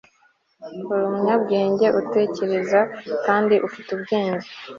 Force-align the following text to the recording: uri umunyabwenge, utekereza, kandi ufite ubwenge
uri 0.91 0.97
umunyabwenge, 1.09 1.87
utekereza, 2.01 2.79
kandi 3.25 3.55
ufite 3.67 3.89
ubwenge 3.97 4.47